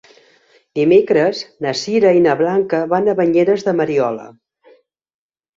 Dimecres 0.79 1.41
na 1.65 1.73
Sira 1.83 2.15
i 2.21 2.25
na 2.29 2.35
Blanca 2.41 2.81
van 2.95 3.13
a 3.13 3.15
Banyeres 3.21 3.67
de 3.69 3.77
Mariola. 3.83 4.27